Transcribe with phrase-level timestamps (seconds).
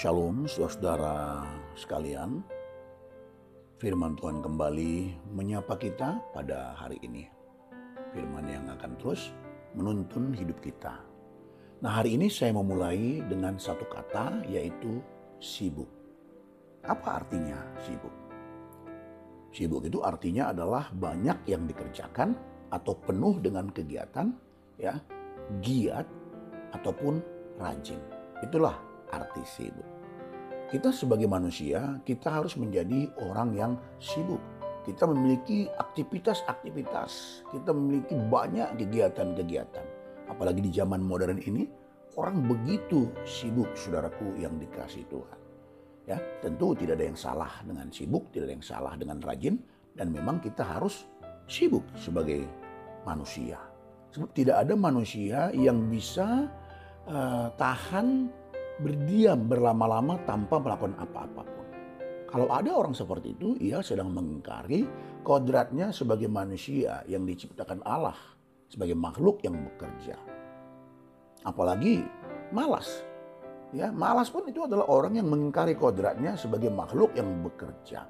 [0.00, 1.44] Shalom saudara-saudara
[1.76, 2.40] sekalian.
[3.76, 7.28] Firman Tuhan kembali menyapa kita pada hari ini.
[8.16, 9.28] Firman yang akan terus
[9.76, 11.04] menuntun hidup kita.
[11.84, 15.04] Nah hari ini saya memulai dengan satu kata yaitu
[15.36, 15.92] sibuk.
[16.80, 18.14] Apa artinya sibuk?
[19.52, 22.32] Sibuk itu artinya adalah banyak yang dikerjakan
[22.72, 24.32] atau penuh dengan kegiatan,
[24.80, 24.96] ya,
[25.60, 26.08] giat
[26.72, 27.20] ataupun
[27.60, 28.00] rajin.
[28.40, 29.86] Itulah arti sibuk.
[30.70, 34.38] Kita sebagai manusia, kita harus menjadi orang yang sibuk.
[34.86, 39.86] Kita memiliki aktivitas-aktivitas, kita memiliki banyak kegiatan-kegiatan.
[40.30, 41.66] Apalagi di zaman modern ini,
[42.14, 45.38] orang begitu sibuk, saudaraku yang dikasih Tuhan.
[46.06, 49.58] Ya, tentu tidak ada yang salah dengan sibuk, tidak ada yang salah dengan rajin,
[49.98, 51.06] dan memang kita harus
[51.50, 52.46] sibuk sebagai
[53.02, 53.58] manusia.
[54.10, 56.50] Sebab tidak ada manusia yang bisa
[57.06, 58.30] uh, tahan
[58.80, 61.66] berdiam berlama-lama tanpa melakukan apa-apapun.
[62.30, 64.86] Kalau ada orang seperti itu, ia sedang mengingkari
[65.26, 68.16] kodratnya sebagai manusia yang diciptakan Allah,
[68.70, 70.14] sebagai makhluk yang bekerja.
[71.42, 72.06] Apalagi
[72.54, 73.02] malas.
[73.70, 78.06] Ya, malas pun itu adalah orang yang mengingkari kodratnya sebagai makhluk yang bekerja.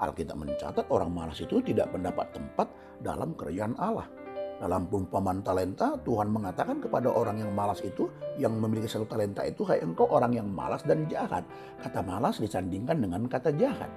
[0.00, 2.68] Alkitab mencatat orang malas itu tidak mendapat tempat
[3.00, 4.08] dalam kerajaan Allah.
[4.54, 8.06] Dalam perumpamaan talenta, Tuhan mengatakan kepada orang yang malas itu,
[8.38, 11.42] yang memiliki satu talenta itu, hai engkau orang yang malas dan jahat.
[11.82, 13.90] Kata malas disandingkan dengan kata jahat.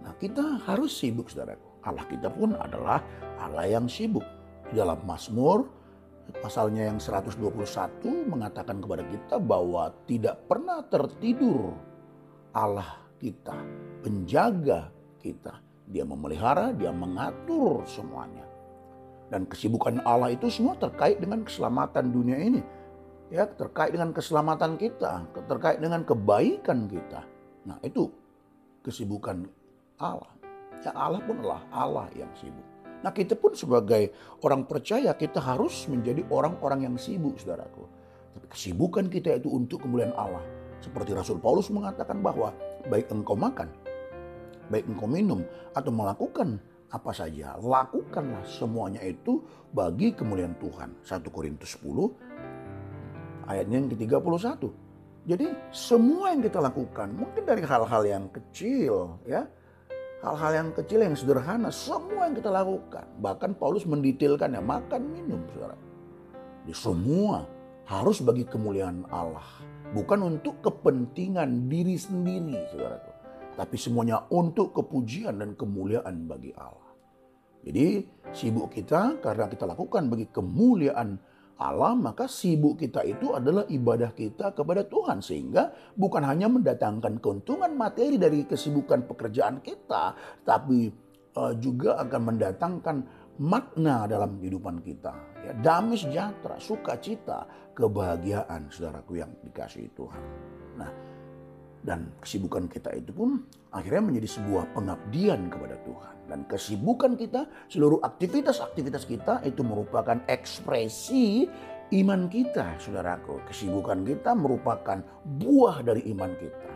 [0.00, 1.84] Nah kita harus sibuk saudaraku.
[1.84, 3.04] Allah kita pun adalah
[3.36, 4.24] Allah yang sibuk.
[4.66, 5.68] Di dalam Mazmur,
[6.42, 7.44] pasalnya yang 121
[8.26, 11.76] mengatakan kepada kita bahwa tidak pernah tertidur
[12.56, 13.54] Allah kita,
[14.00, 15.60] penjaga kita.
[15.86, 18.55] Dia memelihara, dia mengatur semuanya.
[19.26, 22.62] Dan kesibukan Allah itu semua terkait dengan keselamatan dunia ini.
[23.26, 27.26] Ya, terkait dengan keselamatan kita, terkait dengan kebaikan kita.
[27.66, 28.06] Nah, itu
[28.86, 29.50] kesibukan
[29.98, 30.30] Allah.
[30.86, 32.62] Ya Allah pun adalah Allah yang sibuk.
[33.02, 37.84] Nah kita pun sebagai orang percaya kita harus menjadi orang-orang yang sibuk saudaraku.
[38.38, 40.44] Tapi kesibukan kita itu untuk kemuliaan Allah.
[40.78, 42.52] Seperti Rasul Paulus mengatakan bahwa
[42.86, 43.72] baik engkau makan,
[44.68, 45.42] baik engkau minum
[45.72, 46.60] atau melakukan
[46.90, 47.58] apa saja.
[47.58, 49.42] Lakukanlah semuanya itu
[49.74, 50.94] bagi kemuliaan Tuhan.
[51.02, 54.62] 1 Korintus 10 ayatnya yang ke-31.
[55.26, 59.46] Jadi semua yang kita lakukan mungkin dari hal-hal yang kecil ya.
[60.22, 63.04] Hal-hal yang kecil yang sederhana semua yang kita lakukan.
[63.20, 65.76] Bahkan Paulus mendetailkan ya makan minum saudara.
[66.66, 67.46] Di semua
[67.86, 69.44] harus bagi kemuliaan Allah.
[69.94, 73.05] Bukan untuk kepentingan diri sendiri saudara
[73.56, 76.92] tapi semuanya untuk kepujian dan kemuliaan bagi Allah.
[77.66, 81.18] Jadi sibuk kita karena kita lakukan bagi kemuliaan
[81.56, 85.24] Allah, maka sibuk kita itu adalah ibadah kita kepada Tuhan.
[85.24, 90.92] Sehingga bukan hanya mendatangkan keuntungan materi dari kesibukan pekerjaan kita, tapi
[91.34, 92.96] uh, juga akan mendatangkan
[93.40, 95.12] makna dalam kehidupan kita.
[95.48, 100.24] Ya, damai sejahtera, sukacita, kebahagiaan saudaraku yang dikasih Tuhan.
[100.76, 100.90] Nah,
[101.86, 106.14] dan kesibukan kita itu pun akhirnya menjadi sebuah pengabdian kepada Tuhan.
[106.26, 111.46] Dan kesibukan kita, seluruh aktivitas-aktivitas kita itu merupakan ekspresi
[112.02, 113.46] iman kita, saudaraku.
[113.46, 114.98] Kesibukan kita merupakan
[115.38, 116.66] buah dari iman kita.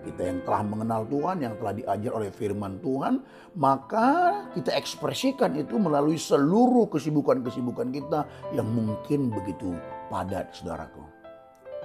[0.00, 3.20] Kita yang telah mengenal Tuhan, yang telah diajar oleh firman Tuhan,
[3.58, 4.06] maka
[4.54, 8.20] kita ekspresikan itu melalui seluruh kesibukan-kesibukan kita
[8.54, 9.74] yang mungkin begitu
[10.08, 11.19] padat, saudaraku.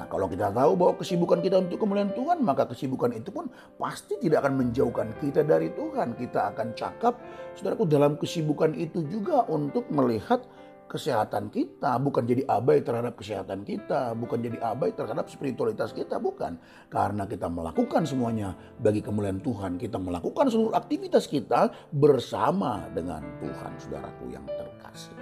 [0.00, 4.16] Nah kalau kita tahu bahwa kesibukan kita untuk kemuliaan Tuhan, maka kesibukan itu pun pasti
[4.16, 6.16] tidak akan menjauhkan kita dari Tuhan.
[6.16, 7.20] Kita akan cakap,
[7.52, 10.40] saudaraku dalam kesibukan itu juga untuk melihat
[10.88, 16.56] kesehatan kita, bukan jadi abai terhadap kesehatan kita, bukan jadi abai terhadap spiritualitas kita, bukan.
[16.88, 23.76] Karena kita melakukan semuanya bagi kemuliaan Tuhan, kita melakukan seluruh aktivitas kita bersama dengan Tuhan,
[23.76, 25.14] saudaraku yang terkasih.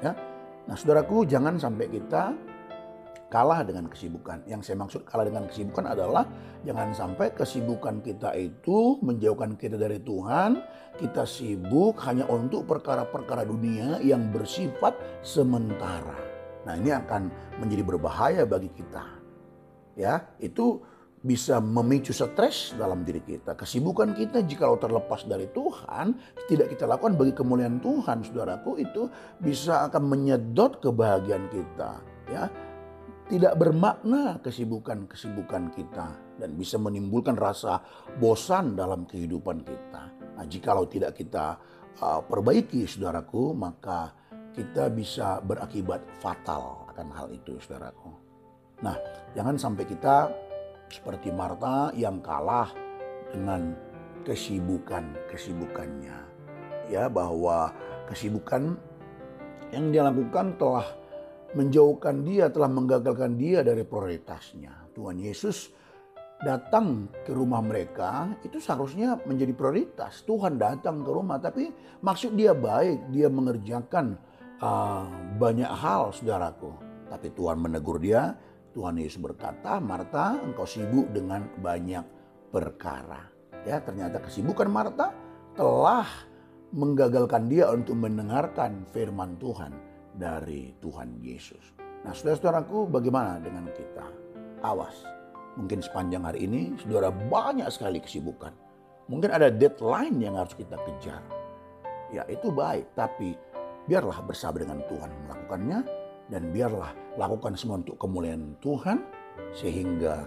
[0.00, 0.16] Ya.
[0.64, 2.53] Nah, saudaraku, jangan sampai kita
[3.32, 4.44] kalah dengan kesibukan.
[4.48, 6.24] Yang saya maksud kalah dengan kesibukan adalah
[6.62, 10.60] jangan sampai kesibukan kita itu menjauhkan kita dari Tuhan.
[10.94, 14.94] Kita sibuk hanya untuk perkara-perkara dunia yang bersifat
[15.26, 16.14] sementara.
[16.64, 17.28] Nah ini akan
[17.58, 19.02] menjadi berbahaya bagi kita.
[19.94, 20.82] Ya, itu
[21.24, 23.56] bisa memicu stres dalam diri kita.
[23.56, 26.12] Kesibukan kita jika terlepas dari Tuhan,
[26.52, 29.08] tidak kita lakukan bagi kemuliaan Tuhan, saudaraku, itu
[29.40, 32.04] bisa akan menyedot kebahagiaan kita.
[32.28, 32.52] Ya,
[33.24, 36.06] tidak bermakna kesibukan-kesibukan kita
[36.36, 37.80] dan bisa menimbulkan rasa
[38.20, 40.12] bosan dalam kehidupan kita.
[40.36, 41.56] Nah, jikalau tidak kita
[42.04, 44.12] uh, perbaiki, saudaraku, maka
[44.52, 48.12] kita bisa berakibat fatal akan hal itu, saudaraku.
[48.84, 48.98] Nah,
[49.32, 50.28] jangan sampai kita
[50.92, 52.68] seperti Marta yang kalah
[53.32, 53.72] dengan
[54.28, 56.18] kesibukan-kesibukannya.
[56.92, 57.72] Ya, bahwa
[58.04, 58.76] kesibukan
[59.72, 60.84] yang dia lakukan telah
[61.54, 64.90] menjauhkan dia, telah menggagalkan dia dari prioritasnya.
[64.94, 65.70] Tuhan Yesus
[66.42, 70.26] datang ke rumah mereka itu seharusnya menjadi prioritas.
[70.26, 71.70] Tuhan datang ke rumah, tapi
[72.02, 74.18] maksud dia baik, dia mengerjakan
[74.60, 75.06] uh,
[75.38, 76.74] banyak hal, saudaraku.
[77.08, 78.34] Tapi Tuhan menegur dia.
[78.74, 82.02] Tuhan Yesus berkata, Marta, engkau sibuk dengan banyak
[82.50, 83.22] perkara.
[83.62, 85.14] Ya, ternyata kesibukan Marta
[85.54, 86.10] telah
[86.74, 91.74] menggagalkan dia untuk mendengarkan firman Tuhan dari Tuhan Yesus.
[92.06, 94.06] Nah, saudara-saudaraku, bagaimana dengan kita?
[94.64, 95.04] Awas,
[95.58, 98.52] mungkin sepanjang hari ini saudara banyak sekali kesibukan.
[99.10, 101.20] Mungkin ada deadline yang harus kita kejar.
[102.08, 103.36] Ya, itu baik, tapi
[103.84, 105.78] biarlah bersabar dengan Tuhan melakukannya
[106.32, 109.04] dan biarlah lakukan semua untuk kemuliaan Tuhan
[109.52, 110.24] sehingga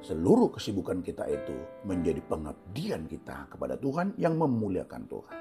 [0.00, 5.39] seluruh kesibukan kita itu menjadi pengabdian kita kepada Tuhan yang memuliakan Tuhan.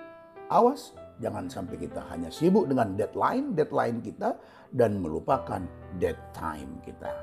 [0.49, 4.33] Awas, jangan sampai kita hanya sibuk dengan deadline, deadline kita
[4.73, 5.61] dan melupakan
[6.01, 7.13] dead time kita.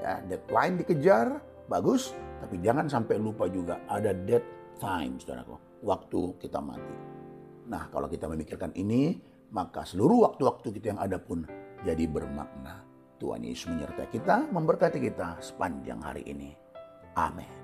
[0.00, 4.42] Ya, deadline dikejar, bagus, tapi jangan sampai lupa juga ada dead
[4.78, 6.96] time, saudaraku, waktu kita mati.
[7.66, 9.18] Nah, kalau kita memikirkan ini,
[9.50, 11.42] maka seluruh waktu-waktu kita yang ada pun
[11.82, 12.86] jadi bermakna.
[13.20, 16.56] Tuhan Yesus menyertai kita, memberkati kita sepanjang hari ini.
[17.18, 17.59] Amin.